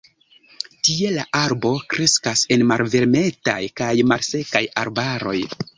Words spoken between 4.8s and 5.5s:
arbaroj.